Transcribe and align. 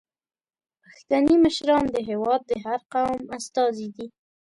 پښتني 0.83 1.35
مشران 1.45 1.83
د 1.91 1.97
هیواد 2.09 2.41
د 2.45 2.51
هر 2.65 2.79
قوم 2.93 3.19
استازي 3.37 3.87
دي. 3.95 4.07